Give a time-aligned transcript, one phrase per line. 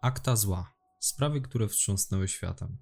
[0.00, 0.72] Akta zła.
[0.98, 2.76] Sprawy, które wstrząsnęły światem.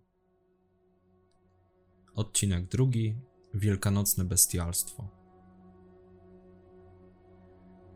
[2.15, 3.19] Odcinek drugi.
[3.55, 5.09] Wielkanocne bestialstwo.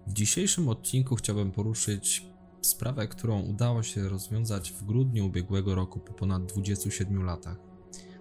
[0.07, 2.27] W dzisiejszym odcinku chciałbym poruszyć
[2.63, 7.59] sprawę, którą udało się rozwiązać w grudniu ubiegłego roku po ponad 27 latach.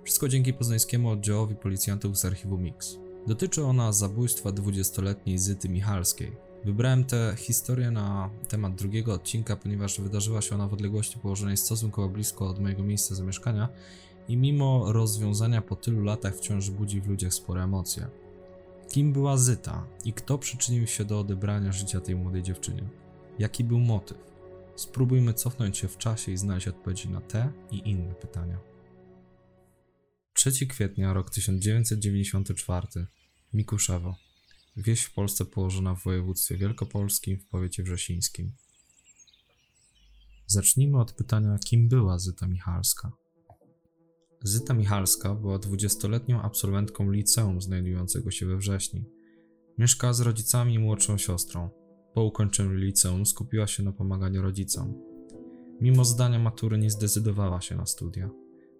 [0.04, 2.98] Wszystko dzięki poznańskiemu oddziałowi policjantów z archiwum Mix.
[3.28, 6.49] Dotyczy ona zabójstwa 20-letniej Zyty Michalskiej.
[6.66, 12.10] Wybrałem tę historię na temat drugiego odcinka, ponieważ wydarzyła się ona w odległości położonej stosunkowo
[12.10, 13.70] blisko od mojego miejsca zamieszkania
[14.28, 18.08] i mimo rozwiązania po tylu latach wciąż budzi w ludziach spore emocje.
[18.90, 22.84] Kim była Zyta i kto przyczynił się do odebrania życia tej młodej dziewczynie?
[23.40, 24.18] Jaki był motyw?
[24.76, 28.60] Spróbujmy cofnąć się w czasie i znaleźć odpowiedzi na te i inne pytania.
[30.34, 32.88] 3 kwietnia, rok 1994.
[33.54, 34.29] Mikuszewo.
[34.78, 38.52] Wieś w Polsce położona w województwie wielkopolskim w powiecie wrzesińskim.
[40.48, 43.12] Zacznijmy od pytania, kim była Zyta Michalska.
[44.44, 49.06] Zyta Michalska była dwudziestoletnią absolwentką liceum znajdującego się we Wrześni.
[49.78, 51.70] Mieszkała z rodzicami i młodszą siostrą.
[52.14, 54.94] Po ukończeniu liceum skupiła się na pomaganiu rodzicom.
[55.82, 58.30] Mimo zdania matury nie zdecydowała się na studia.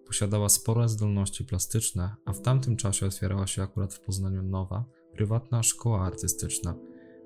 [0.06, 4.84] Posiadała spore zdolności plastyczne, a w tamtym czasie otwierała się akurat w Poznaniu nowa,
[5.20, 6.74] prywatna szkoła artystyczna,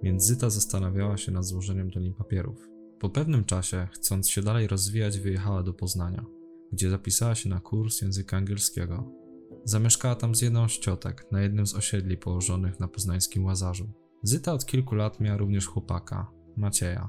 [0.02, 2.68] więc Zyta zastanawiała się nad złożeniem do niej papierów.
[3.00, 6.24] Po pewnym czasie, chcąc się dalej rozwijać, wyjechała do Poznania,
[6.72, 9.12] gdzie zapisała się na kurs języka angielskiego.
[9.64, 13.92] Zamieszkała tam z jedną z ciotek na jednym z osiedli położonych na poznańskim Łazarzu.
[14.22, 17.08] Zyta od kilku lat miała również chłopaka, Macieja.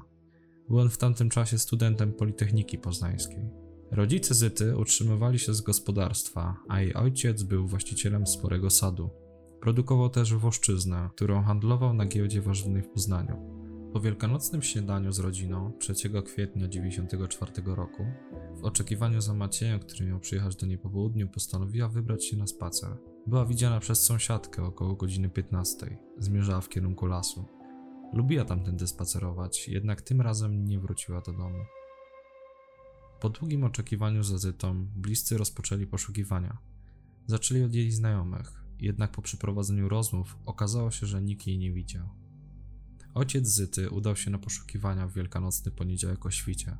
[0.68, 3.50] Był on w tamtym czasie studentem Politechniki Poznańskiej.
[3.90, 9.25] Rodzice Zyty utrzymywali się z gospodarstwa, a jej ojciec był właścicielem sporego sadu.
[9.66, 13.36] Produkował też woszczyznę, którą handlował na giełdzie warzywnej w Poznaniu.
[13.92, 18.06] Po wielkanocnym śniadaniu z rodziną 3 kwietnia 1994 roku,
[18.54, 22.46] w oczekiwaniu za Maciejem, który miał przyjechać do niej po południu, postanowiła wybrać się na
[22.46, 22.96] spacer.
[23.26, 25.98] Była widziana przez sąsiadkę około godziny 15.
[26.18, 27.44] Zmierzała w kierunku lasu.
[28.12, 31.64] Lubiła tamtędy spacerować, jednak tym razem nie wróciła do domu.
[33.20, 36.58] Po długim oczekiwaniu Zytą, bliscy rozpoczęli poszukiwania.
[37.26, 42.08] Zaczęli od jej znajomych, jednak po przeprowadzeniu rozmów okazało się, że nikt jej nie widział.
[43.14, 46.76] Ojciec Zyty udał się na poszukiwania w wielkanocny poniedziałek o świcie.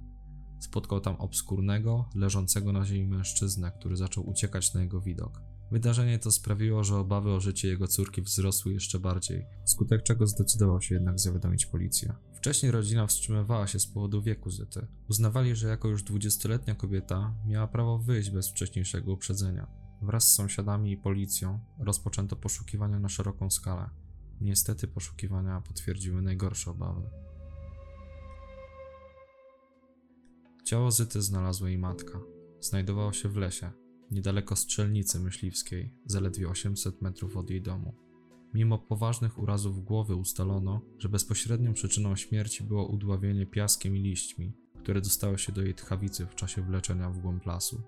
[0.60, 5.40] Spotkał tam obskurnego, leżącego na ziemi mężczyznę, który zaczął uciekać na jego widok.
[5.70, 10.82] Wydarzenie to sprawiło, że obawy o życie jego córki wzrosły jeszcze bardziej, wskutek czego zdecydował
[10.82, 12.14] się jednak zawiadomić policję.
[12.34, 14.86] Wcześniej rodzina wstrzymywała się z powodu wieku Zyty.
[15.08, 19.85] Uznawali, że jako już 20-letnia kobieta miała prawo wyjść bez wcześniejszego uprzedzenia.
[20.02, 23.90] Wraz z sąsiadami i policją rozpoczęto poszukiwania na szeroką skalę.
[24.40, 27.10] Niestety poszukiwania potwierdziły najgorsze obawy.
[30.64, 32.20] Ciało Zyty znalazła jej matka.
[32.60, 33.70] Znajdowało się w lesie,
[34.10, 37.94] niedaleko strzelnicy myśliwskiej, zaledwie 800 metrów od jej domu.
[38.54, 45.00] Mimo poważnych urazów głowy ustalono, że bezpośrednią przyczyną śmierci było udławienie piaskiem i liśćmi, które
[45.00, 47.82] dostały się do jej tchawicy w czasie wleczenia w głąb lasu.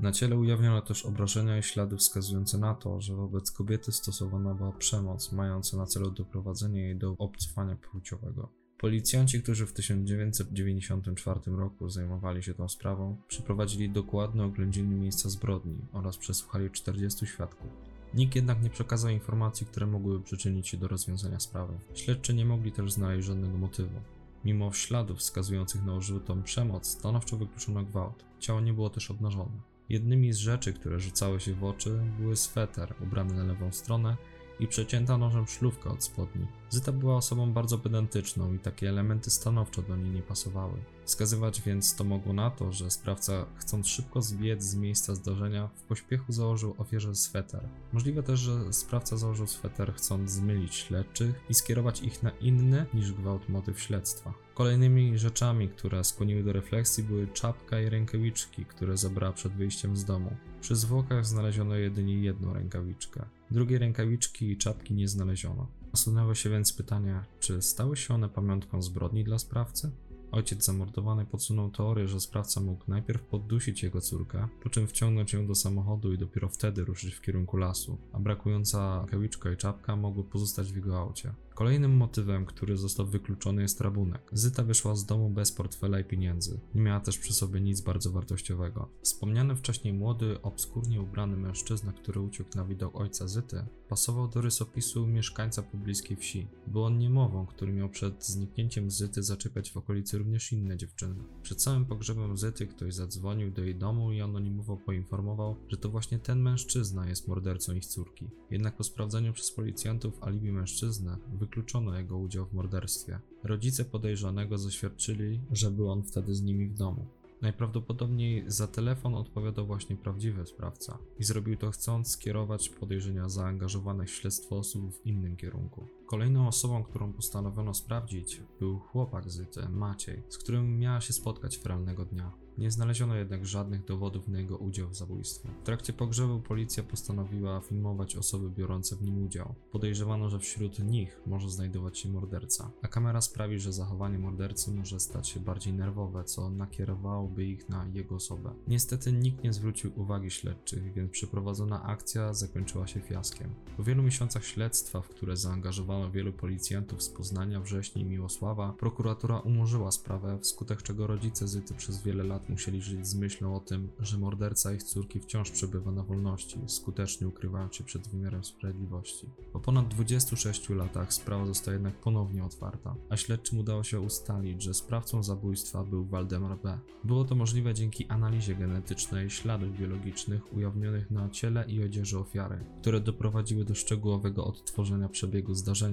[0.00, 4.72] Na ciele ujawniono też obrażenia i ślady wskazujące na to, że wobec kobiety stosowana była
[4.72, 8.48] przemoc, mająca na celu doprowadzenie jej do obcwania płciowego.
[8.78, 16.16] Policjanci, którzy w 1994 roku zajmowali się tą sprawą, przeprowadzili dokładne oględziny miejsca zbrodni oraz
[16.16, 17.70] przesłuchali 40 świadków.
[18.14, 21.78] Nikt jednak nie przekazał informacji, które mogłyby przyczynić się do rozwiązania sprawy.
[21.94, 24.00] Śledczy nie mogli też znaleźć żadnego motywu.
[24.44, 28.24] Mimo śladów wskazujących na użytą przemoc, stanowczo wykluczono gwałt.
[28.38, 29.77] Ciało nie było też obnażone.
[29.88, 34.16] Jednymi z rzeczy, które rzucały się w oczy, były sweter ubrany na lewą stronę
[34.60, 36.46] i przecięta nożem szlówka od spodni.
[36.70, 40.78] Zyta była osobą bardzo pedantyczną i takie elementy stanowczo do niej nie pasowały.
[41.04, 45.82] Wskazywać więc to mogło na to, że sprawca, chcąc szybko zbiec z miejsca zdarzenia, w
[45.82, 47.68] pośpiechu założył ofierze sweter.
[47.92, 53.12] Możliwe też, że sprawca założył sweter chcąc zmylić śledczych i skierować ich na inny niż
[53.12, 54.34] gwałt motyw śledztwa.
[54.54, 60.04] Kolejnymi rzeczami, które skłoniły do refleksji były czapka i rękawiczki, które zabrała przed wyjściem z
[60.04, 60.36] domu.
[60.60, 63.24] Przy zwłokach znaleziono jedynie jedną rękawiczkę.
[63.50, 65.66] Drugiej rękawiczki i czapki nie znaleziono.
[65.92, 69.90] Nasunęło się więc pytanie, czy stały się one pamiątką zbrodni dla sprawcy?
[70.32, 75.46] Ojciec zamordowanej podsunął teorię, że sprawca mógł najpierw poddusić jego córkę, po czym wciągnąć ją
[75.46, 80.24] do samochodu i dopiero wtedy ruszyć w kierunku lasu, a brakująca rękawiczka i czapka mogły
[80.24, 81.34] pozostać w jego aucie.
[81.58, 84.30] Kolejnym motywem, który został wykluczony jest rabunek.
[84.32, 86.60] Zyta wyszła z domu bez portfela i pieniędzy.
[86.74, 88.88] Nie miała też przy sobie nic bardzo wartościowego.
[89.02, 95.06] Wspomniany wcześniej młody, obskurnie ubrany mężczyzna, który uciekł na widok ojca Zyty, pasował do rysopisu
[95.06, 96.48] mieszkańca pobliskiej wsi.
[96.66, 101.24] Był on niemową, który miał przed zniknięciem Zyty zaczepiać w okolicy również inne dziewczyny.
[101.42, 106.18] Przed całym pogrzebem Zyty ktoś zadzwonił do jej domu i anonimowo poinformował, że to właśnie
[106.18, 108.30] ten mężczyzna jest mordercą ich córki.
[108.50, 111.16] Jednak po sprawdzeniu przez policjantów alibi mężczyzny,
[111.48, 113.18] wykluczono jego udział w morderstwie.
[113.44, 117.06] Rodzice podejrzanego zaświadczyli, że był on wtedy z nimi w domu.
[117.42, 124.14] Najprawdopodobniej za telefon odpowiadał właśnie prawdziwy sprawca i zrobił to chcąc skierować podejrzenia zaangażowanych w
[124.14, 125.86] śledztwo osób w innym kierunku.
[126.08, 132.04] Kolejną osobą, którą postanowiono sprawdzić, był chłopak Zyty, Maciej, z którym miała się spotkać feralnego
[132.04, 132.32] dnia.
[132.58, 135.48] Nie znaleziono jednak żadnych dowodów na jego udział w zabójstwie.
[135.62, 139.54] W trakcie pogrzebu policja postanowiła filmować osoby biorące w nim udział.
[139.72, 145.00] Podejrzewano, że wśród nich może znajdować się morderca, a kamera sprawi, że zachowanie mordercy może
[145.00, 148.54] stać się bardziej nerwowe, co nakierowałoby ich na jego osobę.
[148.68, 153.54] Niestety nikt nie zwrócił uwagi śledczych, więc przeprowadzona akcja zakończyła się fiaskiem.
[153.76, 159.38] Po wielu miesiącach śledztwa, w które zaangażowano wielu policjantów z Poznania, Wrześni i Miłosława, prokuratura
[159.38, 163.88] umorzyła sprawę, wskutek czego rodzice Zyty przez wiele lat musieli żyć z myślą o tym,
[164.00, 169.26] że morderca ich córki wciąż przebywa na wolności, skutecznie ukrywając się przed wymiarem sprawiedliwości.
[169.52, 174.74] Po ponad 26 latach sprawa została jednak ponownie otwarta, a śledczym udało się ustalić, że
[174.74, 176.78] sprawcą zabójstwa był Waldemar B.
[177.04, 183.00] Było to możliwe dzięki analizie genetycznej śladów biologicznych ujawnionych na ciele i odzieży ofiary, które
[183.00, 185.87] doprowadziły do szczegółowego odtworzenia przebiegu zdarzenia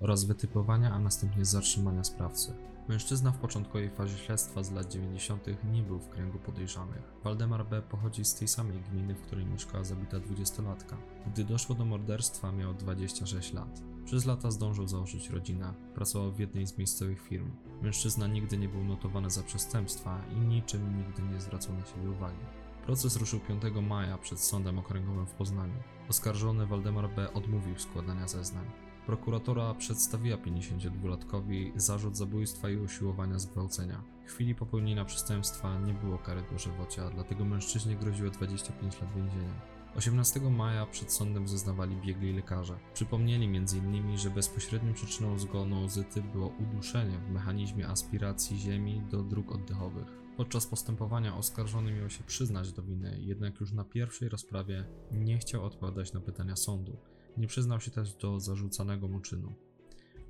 [0.00, 2.52] oraz wytypowania, a następnie zatrzymania sprawcy.
[2.88, 5.46] Mężczyzna w początkowej fazie śledztwa z lat 90.
[5.72, 7.02] nie był w kręgu podejrzanych.
[7.24, 7.82] Waldemar B.
[7.82, 10.96] pochodzi z tej samej gminy, w której mieszkała zabita dwudziestolatka.
[11.26, 13.82] Gdy doszło do morderstwa, miał 26 lat.
[14.04, 17.50] Przez lata zdążył założyć rodzinę, pracował w jednej z miejscowych firm.
[17.82, 22.59] Mężczyzna nigdy nie był notowany za przestępstwa i niczym nigdy nie zwracał na siebie uwagi.
[22.86, 25.74] Proces ruszył 5 maja przed Sądem Okręgowym w Poznaniu.
[26.08, 27.32] Oskarżony Waldemar B.
[27.32, 28.70] odmówił składania zeznań.
[29.06, 34.02] Prokuratora przedstawiła 52-latkowi zarzut zabójstwa i usiłowania zgwałcenia.
[34.26, 39.79] W chwili popełnienia przestępstwa nie było kary dożywocia, dlatego mężczyźnie groziło 25 lat więzienia.
[39.96, 42.78] 18 maja przed sądem zeznawali biegli lekarze.
[42.94, 49.52] Przypomnieli m.in., że bezpośrednią przyczyną zgonu Zyty było uduszenie w mechanizmie aspiracji ziemi do dróg
[49.52, 50.06] oddechowych.
[50.36, 55.64] Podczas postępowania oskarżony miał się przyznać do winy, jednak już na pierwszej rozprawie nie chciał
[55.64, 56.96] odpowiadać na pytania sądu.
[57.36, 59.54] Nie przyznał się też do zarzucanego mu czynu.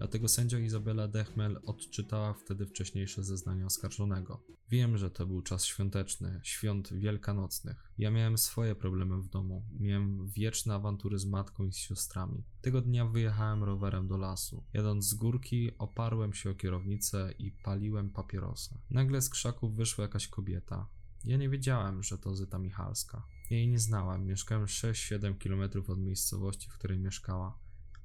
[0.00, 4.44] Dlatego sędzia Izabela Dechmel odczytała wtedy wcześniejsze zeznania oskarżonego.
[4.70, 7.92] Wiem, że to był czas świąteczny, świąt wielkanocnych.
[7.98, 9.64] Ja miałem swoje problemy w domu.
[9.80, 12.44] Miałem wieczne awantury z matką i z siostrami.
[12.60, 14.64] Tego dnia wyjechałem rowerem do lasu.
[14.72, 18.78] Jadąc z górki, oparłem się o kierownicę i paliłem papierosa.
[18.90, 20.88] Nagle z krzaków wyszła jakaś kobieta.
[21.24, 23.26] Ja nie wiedziałem, że to Zyta Michalska.
[23.50, 24.26] Jej nie znałem.
[24.26, 27.58] Mieszkałem 6-7 km od miejscowości, w której mieszkała.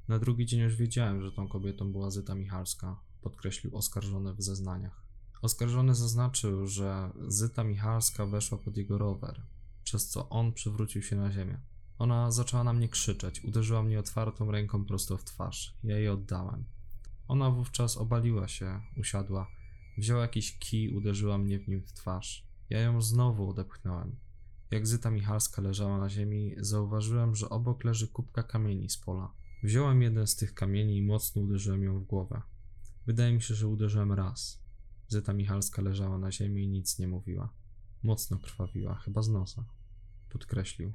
[0.08, 5.06] Na drugi dzień już wiedziałem, że tą kobietą była Zyta Michalska, podkreślił oskarżony w zeznaniach.
[5.42, 9.42] Oskarżony zaznaczył, że Zyta Michalska weszła pod jego rower,
[9.84, 11.60] przez co on przywrócił się na ziemię.
[12.00, 15.78] Ona zaczęła na mnie krzyczeć, uderzyła mnie otwartą ręką prosto w twarz.
[15.84, 16.64] Ja jej oddałem.
[17.28, 19.48] Ona wówczas obaliła się, usiadła,
[19.98, 22.48] wzięła jakiś kij, uderzyła mnie w nim w twarz.
[22.70, 24.16] Ja ją znowu odepchnąłem.
[24.72, 29.32] Jak Zyta Michalska leżała na ziemi, zauważyłem, że obok leży kubka kamieni z pola.
[29.64, 32.42] Wziąłem jeden z tych kamieni i mocno uderzyłem ją w głowę.
[33.06, 34.62] Wydaje mi się, że uderzyłem raz.
[35.08, 37.54] Zyta Michalska leżała na ziemi i nic nie mówiła.
[38.04, 39.66] Mocno krwawiła, chyba z nosa.
[40.30, 40.94] Podkreślił.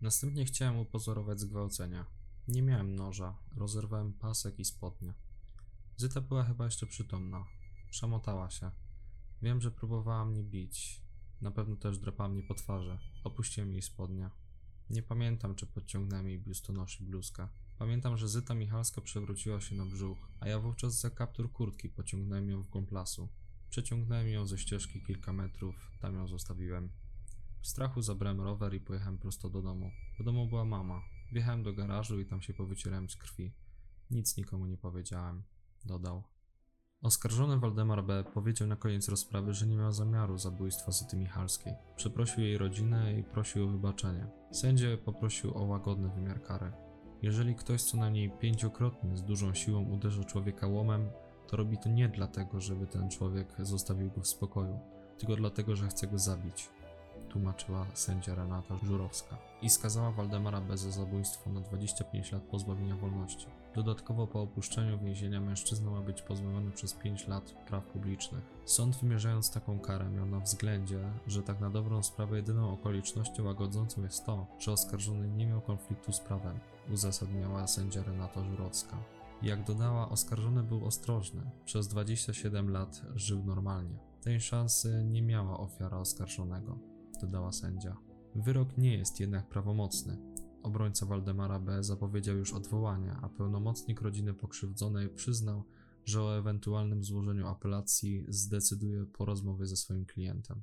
[0.00, 2.06] Następnie chciałem upozorować zgwałcenia.
[2.48, 5.14] Nie miałem noża, rozerwałem pasek i spodnie.
[5.96, 7.44] Zyta była chyba jeszcze przytomna.
[7.90, 8.70] Przemotała się.
[9.42, 11.02] Wiem, że próbowała mnie bić.
[11.40, 12.98] Na pewno też drapała mnie po twarzy.
[13.24, 14.30] Opuściłem jej spodnie.
[14.90, 17.48] Nie pamiętam, czy podciągnąłem jej biustonoszy bluzkę.
[17.82, 22.50] Pamiętam, że Zyta Michalska przewróciła się na brzuch, a ja wówczas za kaptur kurtki pociągnąłem
[22.50, 23.28] ją w głąb lasu.
[23.70, 26.90] Przeciągnąłem ją ze ścieżki kilka metrów, tam ją zostawiłem.
[27.60, 29.90] W strachu zabrałem rower i pojechałem prosto do domu.
[30.20, 31.02] W domu była mama.
[31.32, 33.52] Wjechałem do garażu i tam się powycierałem z krwi.
[34.10, 35.42] Nic nikomu nie powiedziałem,
[35.84, 36.22] dodał.
[37.00, 38.24] Oskarżony Waldemar B.
[38.34, 41.72] powiedział na koniec rozprawy, że nie miał zamiaru zabójstwa Zyty Michalskiej.
[41.96, 44.26] Przeprosił jej rodzinę i prosił o wybaczenie.
[44.52, 46.72] Sędzia poprosił o łagodny wymiar kary.
[47.22, 51.10] Jeżeli ktoś co najmniej pięciokrotnie z dużą siłą uderza człowieka łomem,
[51.46, 54.78] to robi to nie dlatego, żeby ten człowiek zostawił go w spokoju,
[55.18, 56.68] tylko dlatego, że chce go zabić,
[57.28, 60.76] tłumaczyła sędzia Renata Żurowska i skazała Waldemara B.
[60.76, 63.46] za zabójstwo na 25 lat pozbawienia wolności.
[63.74, 68.44] Dodatkowo po opuszczeniu więzienia mężczyzna ma być pozbawiony przez 5 lat praw publicznych.
[68.64, 74.02] Sąd wymierzając taką karę miał na względzie, że tak na dobrą sprawę jedyną okolicznością łagodzącą
[74.02, 76.58] jest to, że oskarżony nie miał konfliktu z prawem,
[76.92, 78.96] uzasadniała sędzia Renata Żurowska.
[79.42, 81.50] Jak dodała, oskarżony był ostrożny.
[81.64, 83.98] Przez 27 lat żył normalnie.
[84.20, 86.78] Tej szansy nie miała ofiara oskarżonego,
[87.20, 87.96] dodała sędzia.
[88.34, 90.31] Wyrok nie jest jednak prawomocny.
[90.62, 91.84] Obrońca Waldemara B.
[91.84, 95.64] zapowiedział już odwołanie, a pełnomocnik rodziny pokrzywdzonej przyznał,
[96.04, 100.62] że o ewentualnym złożeniu apelacji zdecyduje po rozmowie ze swoim klientem.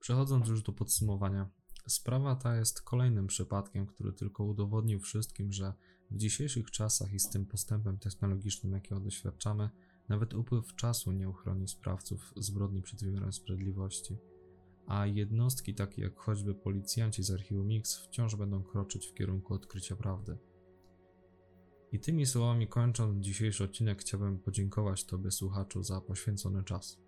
[0.00, 1.50] Przechodząc już do podsumowania,
[1.86, 5.74] sprawa ta jest kolejnym przypadkiem, który tylko udowodnił wszystkim, że
[6.10, 9.70] w dzisiejszych czasach i z tym postępem technologicznym, jakiego doświadczamy,
[10.08, 14.18] nawet upływ czasu nie uchroni sprawców zbrodni przed wymiarem sprawiedliwości,
[14.90, 19.96] a jednostki takie jak choćby policjanci z archiwum Mix wciąż będą kroczyć w kierunku odkrycia
[19.96, 20.38] prawdy.
[21.92, 26.98] I tymi słowami kończąc dzisiejszy odcinek chciałbym podziękować Tobie słuchaczu za poświęcony czas.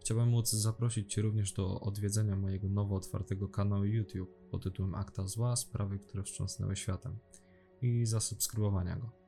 [0.00, 5.26] Chciałbym móc zaprosić Cię również do odwiedzenia mojego nowo otwartego kanału YouTube pod tytułem Akta
[5.26, 7.18] Zła, sprawy, które wstrząsnęły światem
[7.82, 9.21] i zasubskrybowania go.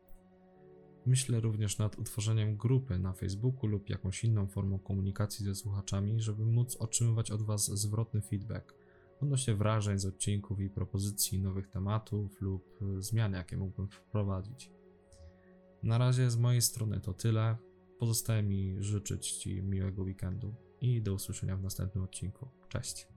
[1.07, 6.47] Myślę również nad utworzeniem grupy na Facebooku lub jakąś inną formą komunikacji ze słuchaczami, żeby
[6.47, 8.75] móc otrzymywać od Was zwrotny feedback
[9.25, 14.71] odnośnie wrażeń z odcinków i propozycji nowych tematów lub zmian, jakie mógłbym wprowadzić.
[15.83, 17.57] Na razie z mojej strony to tyle.
[17.99, 22.49] Pozostaje mi życzyć Ci miłego weekendu i do usłyszenia w następnym odcinku.
[22.69, 23.14] Cześć.